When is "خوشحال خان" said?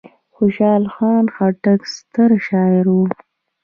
0.35-1.25